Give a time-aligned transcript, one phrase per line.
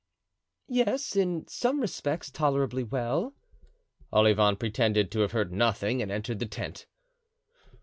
[0.67, 3.35] "Yes, in some respects, tolerably well."
[4.11, 6.87] Olivain pretended to have heard nothing and entered the tent.